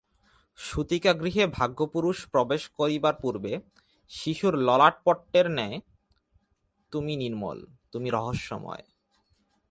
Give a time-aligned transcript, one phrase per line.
[0.57, 3.53] সূতিকাগৃহে ভাগ্যপুরুষ প্রবেশ করিবার পূর্বে
[4.11, 5.77] শিশুর ললাটপট্টের ন্যায়
[6.91, 7.65] তুমি নির্মল,
[7.91, 8.83] তুমি রহস্যময়।